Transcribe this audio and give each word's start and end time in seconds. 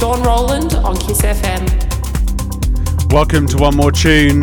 Shaun 0.00 0.22
Rowland 0.22 0.72
on 0.76 0.96
Kiss 0.96 1.20
FM. 1.20 3.12
Welcome 3.12 3.46
to 3.48 3.58
one 3.58 3.76
more 3.76 3.92
tune. 3.92 4.40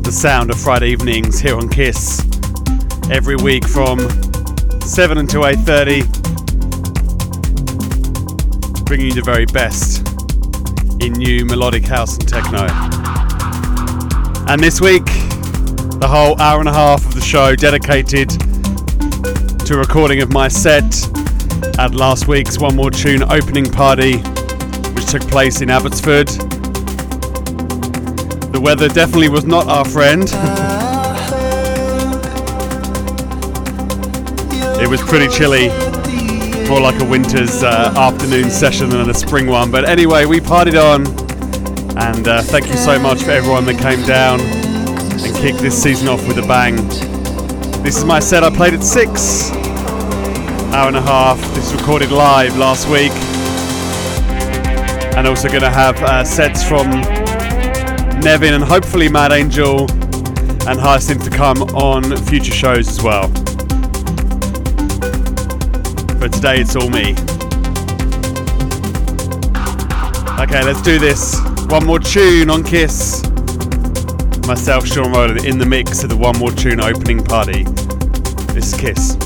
The 0.00 0.10
sound 0.10 0.48
of 0.48 0.58
Friday 0.58 0.88
evenings 0.88 1.38
here 1.38 1.54
on 1.54 1.68
Kiss. 1.68 2.26
Every 3.10 3.36
week 3.36 3.68
from 3.68 3.98
7 4.80 5.18
until 5.18 5.42
8:30 5.44 6.04
bringing 8.86 9.08
you 9.08 9.12
the 9.12 9.20
very 9.22 9.44
best 9.44 9.98
in 11.02 11.12
new 11.12 11.44
melodic 11.44 11.84
house 11.84 12.16
and 12.16 12.26
techno. 12.26 12.68
And 14.48 14.62
this 14.62 14.80
week, 14.80 15.04
the 16.00 16.08
whole 16.08 16.40
hour 16.40 16.58
and 16.58 16.70
a 16.70 16.72
half 16.72 17.04
of 17.04 17.14
the 17.14 17.20
show 17.20 17.54
dedicated 17.54 18.30
to 19.66 19.76
recording 19.76 20.22
of 20.22 20.32
my 20.32 20.48
set 20.48 20.90
at 21.78 21.94
last 21.94 22.28
week's 22.28 22.58
One 22.58 22.76
More 22.76 22.90
Tune 22.90 23.22
opening 23.24 23.70
party, 23.70 24.18
which 24.94 25.06
took 25.06 25.22
place 25.22 25.60
in 25.60 25.70
Abbotsford. 25.70 26.28
The 28.52 28.60
weather 28.62 28.88
definitely 28.88 29.28
was 29.28 29.44
not 29.44 29.66
our 29.66 29.84
friend. 29.84 30.22
it 34.82 34.88
was 34.88 35.00
pretty 35.02 35.28
chilly, 35.28 35.68
more 36.68 36.80
like 36.80 37.00
a 37.00 37.04
winter's 37.04 37.62
uh, 37.62 37.94
afternoon 37.96 38.50
session 38.50 38.88
than 38.88 39.08
a 39.08 39.14
spring 39.14 39.46
one. 39.46 39.70
But 39.70 39.84
anyway, 39.88 40.24
we 40.24 40.40
partied 40.40 40.74
on, 40.74 41.06
and 41.98 42.26
uh, 42.26 42.42
thank 42.42 42.66
you 42.66 42.74
so 42.74 42.98
much 42.98 43.22
for 43.22 43.30
everyone 43.30 43.64
that 43.66 43.78
came 43.78 44.04
down 44.04 44.40
and 44.40 45.36
kicked 45.36 45.58
this 45.58 45.80
season 45.80 46.08
off 46.08 46.26
with 46.26 46.38
a 46.38 46.46
bang. 46.48 46.76
This 47.82 47.96
is 47.96 48.04
my 48.04 48.18
set. 48.18 48.42
I 48.42 48.50
played 48.50 48.74
at 48.74 48.82
six, 48.82 49.50
hour 50.72 50.88
and 50.88 50.96
a 50.96 51.02
half. 51.02 51.38
This 51.54 51.70
was 51.70 51.80
recorded 51.80 52.10
live 52.10 52.56
last 52.56 52.88
week, 52.88 53.12
and 55.16 55.26
also 55.26 55.48
going 55.48 55.60
to 55.60 55.70
have 55.70 55.96
uh, 56.02 56.24
sets 56.24 56.66
from 56.66 56.88
Nevin 58.20 58.54
and 58.54 58.64
hopefully 58.64 59.08
Mad 59.08 59.32
Angel 59.32 59.82
and 60.66 60.80
Hyacinth 60.80 61.24
to 61.24 61.30
come 61.30 61.62
on 61.74 62.16
future 62.24 62.52
shows 62.52 62.88
as 62.88 63.02
well. 63.02 63.28
But 66.18 66.32
today 66.32 66.60
it's 66.60 66.74
all 66.74 66.88
me. 66.88 67.12
Okay, 70.42 70.64
let's 70.64 70.82
do 70.82 70.98
this. 70.98 71.36
One 71.66 71.84
more 71.84 71.98
tune 71.98 72.48
on 72.48 72.64
Kiss. 72.64 73.22
Myself, 74.46 74.86
Shaun 74.86 75.12
Rowland, 75.12 75.44
in 75.44 75.58
the 75.58 75.66
mix 75.66 76.02
at 76.02 76.10
the 76.10 76.16
One 76.16 76.36
More 76.38 76.50
Tune 76.50 76.80
opening 76.80 77.22
party. 77.22 77.64
This 78.54 78.72
is 78.72 78.80
Kiss. 78.80 79.16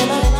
Barcelona. 0.00 0.39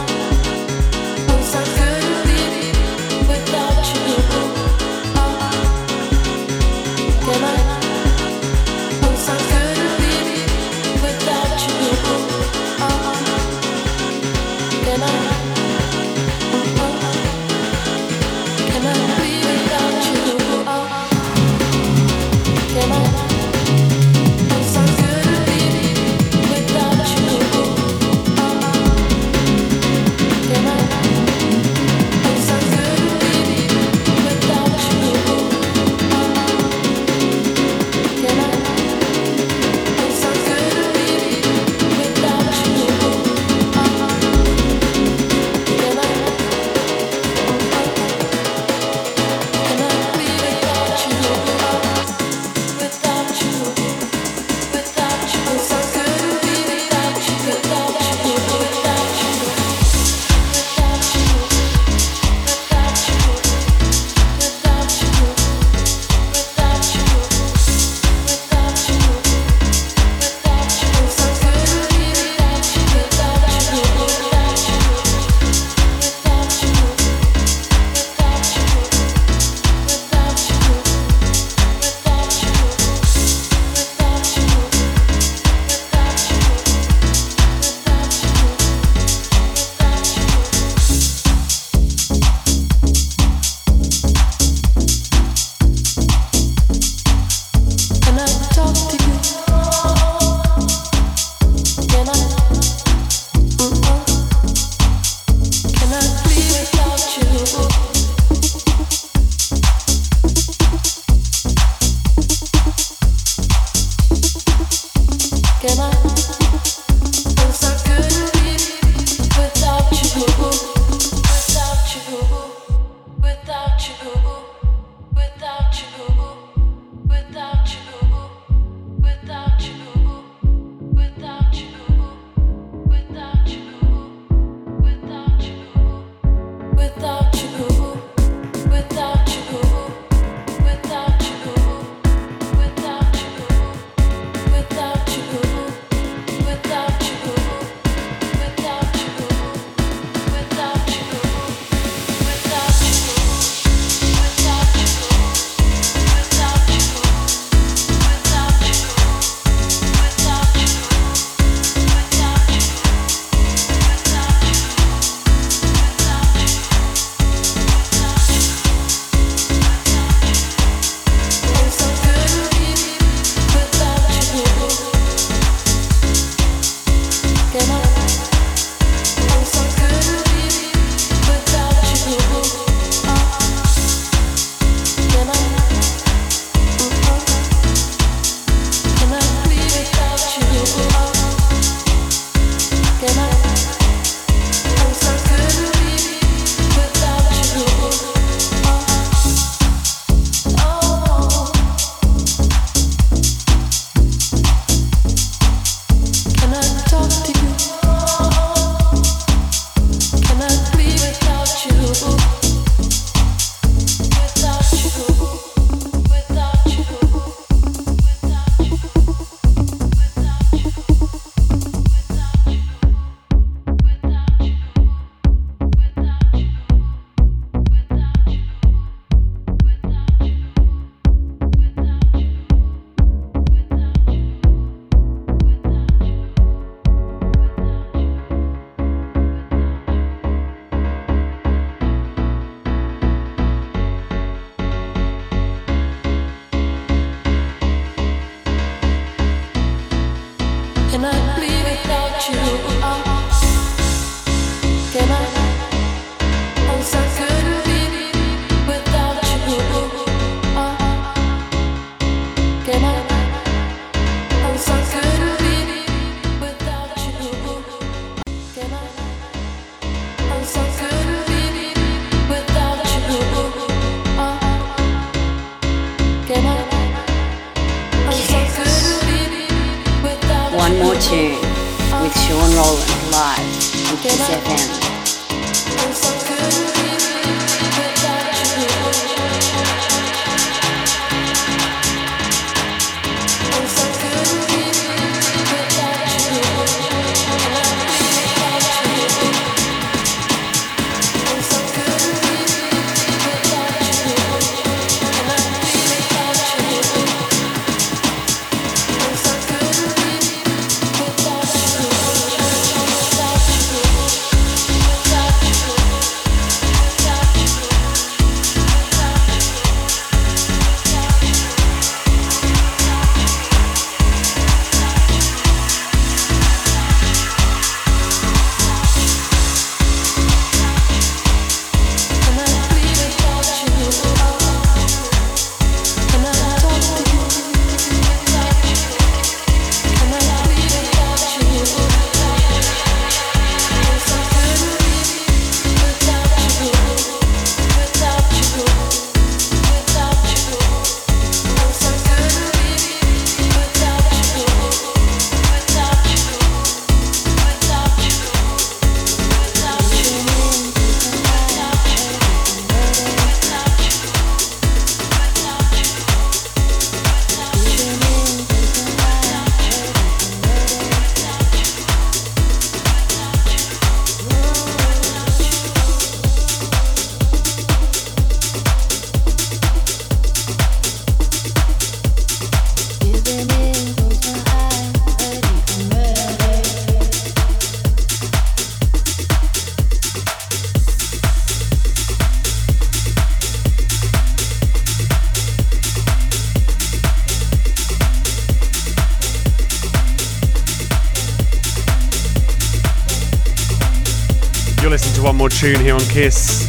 Tune 405.60 405.80
here 405.80 405.94
on 405.94 406.00
Kiss. 406.00 406.66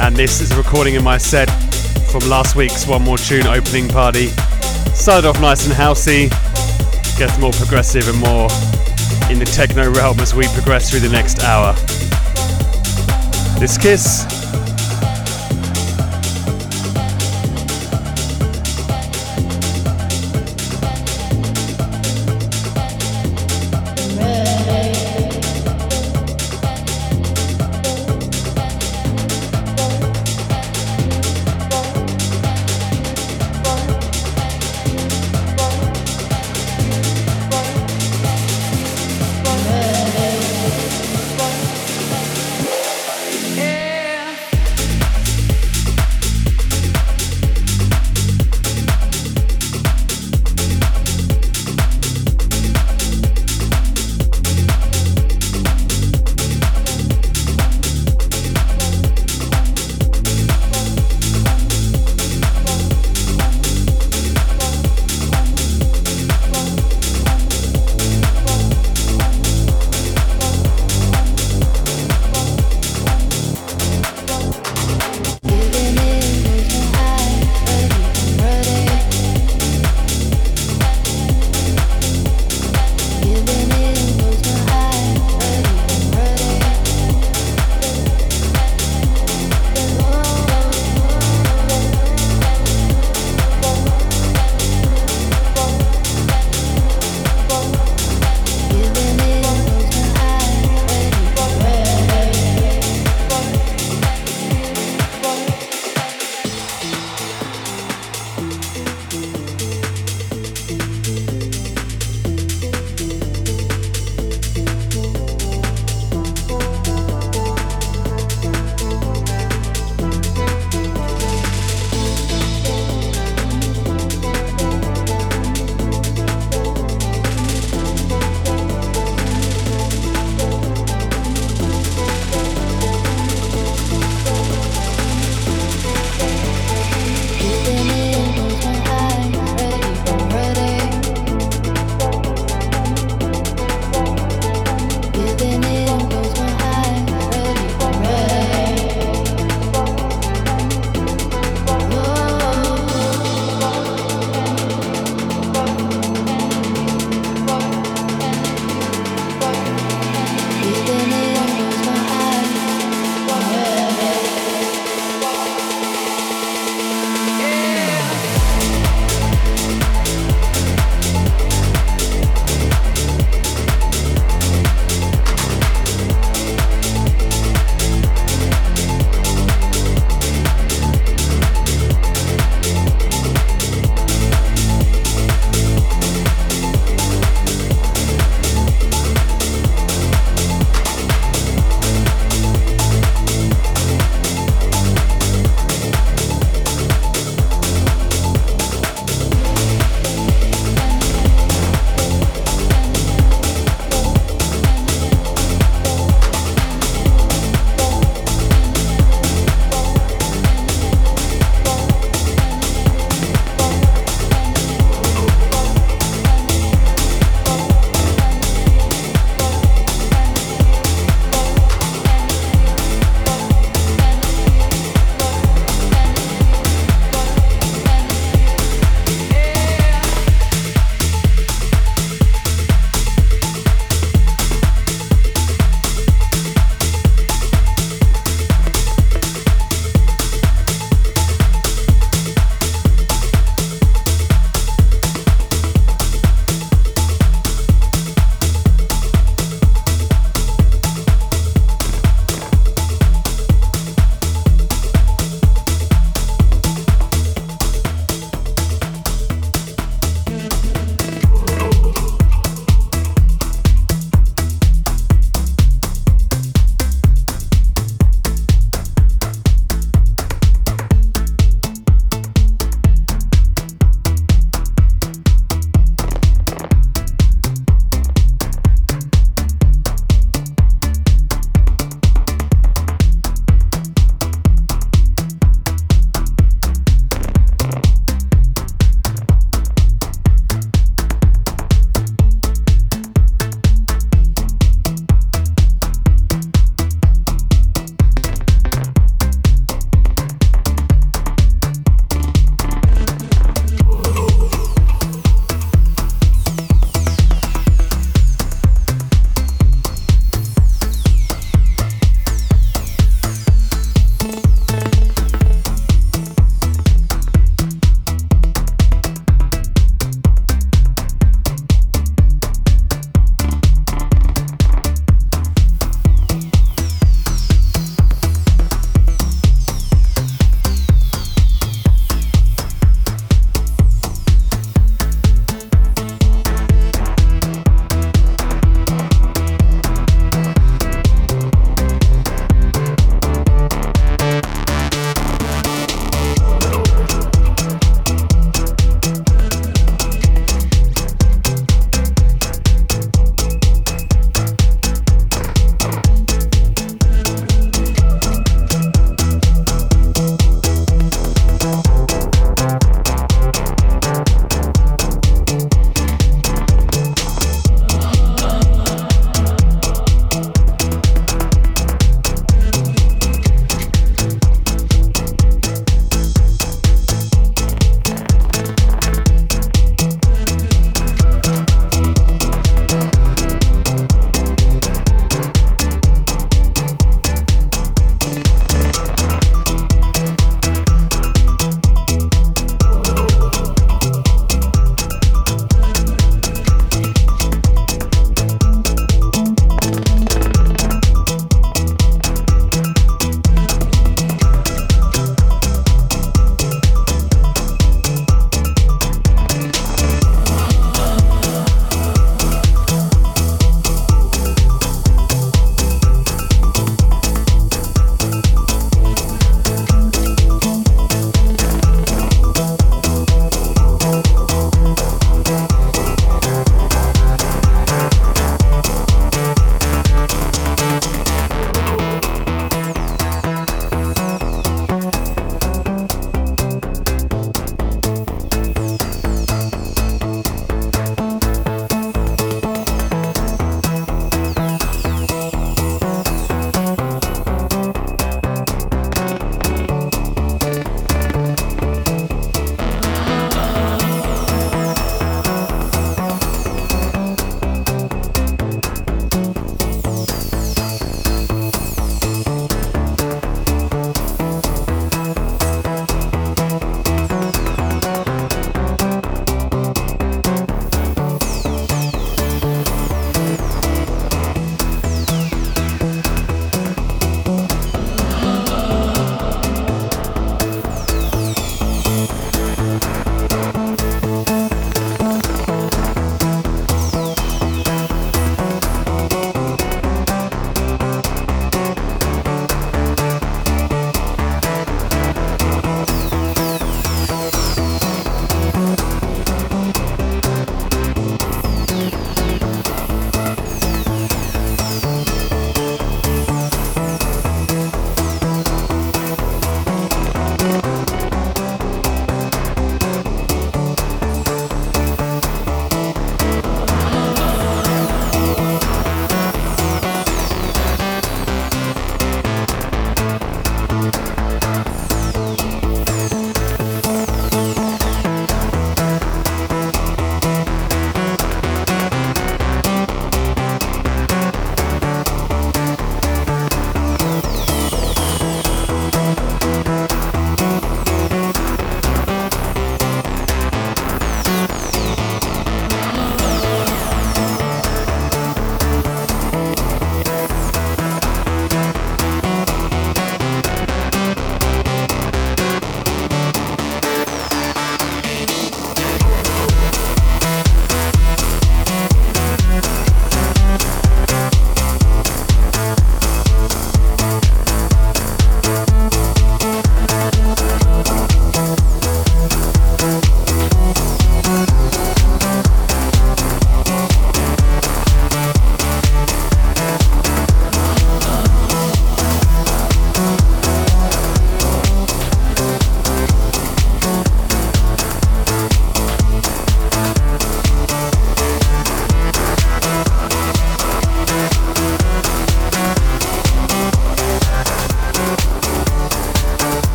And 0.00 0.16
this 0.16 0.40
is 0.40 0.50
a 0.50 0.56
recording 0.56 0.96
in 0.96 1.04
my 1.04 1.16
set 1.16 1.46
from 2.10 2.28
last 2.28 2.56
week's 2.56 2.88
One 2.88 3.02
More 3.02 3.16
Tune 3.16 3.46
opening 3.46 3.88
party. 3.88 4.30
Started 4.96 5.28
off 5.28 5.40
nice 5.40 5.64
and 5.64 5.72
housey, 5.72 6.28
gets 7.16 7.38
more 7.38 7.52
progressive 7.52 8.08
and 8.08 8.18
more 8.18 8.48
in 9.30 9.38
the 9.38 9.48
techno 9.54 9.88
realm 9.92 10.18
as 10.18 10.34
we 10.34 10.48
progress 10.48 10.90
through 10.90 10.98
the 10.98 11.08
next 11.08 11.44
hour. 11.44 11.72
This 13.60 13.78
Kiss 13.78 14.35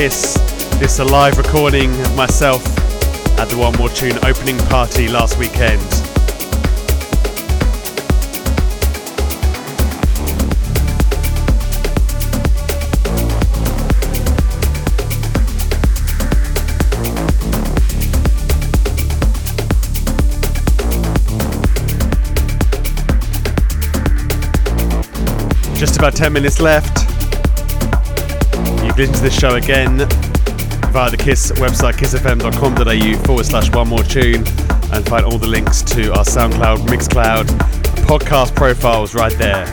Kiss. 0.00 0.32
This 0.78 0.94
is 0.94 1.00
a 1.00 1.04
live 1.04 1.36
recording 1.36 1.90
of 1.90 2.16
myself 2.16 2.64
at 3.38 3.50
the 3.50 3.58
One 3.58 3.76
More 3.76 3.90
Tune 3.90 4.16
opening 4.24 4.56
party 4.70 5.08
last 5.08 5.36
weekend. 5.36 5.78
Just 25.78 25.98
about 25.98 26.16
10 26.16 26.32
minutes 26.32 26.58
left. 26.58 26.99
Listened 29.00 29.16
to 29.16 29.22
this 29.22 29.40
show 29.40 29.54
again 29.54 29.96
via 30.92 31.10
the 31.10 31.16
KISS 31.16 31.52
website, 31.52 31.94
kissfm.com.au 31.94 33.24
forward 33.24 33.46
slash 33.46 33.70
one 33.72 33.88
more 33.88 34.02
tune, 34.02 34.44
and 34.92 35.08
find 35.08 35.24
all 35.24 35.38
the 35.38 35.46
links 35.46 35.80
to 35.80 36.10
our 36.10 36.22
SoundCloud, 36.22 36.86
Mixcloud, 36.86 37.46
podcast 38.04 38.54
profiles 38.54 39.14
right 39.14 39.32
there. 39.38 39.64